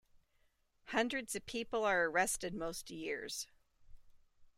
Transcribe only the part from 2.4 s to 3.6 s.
most years.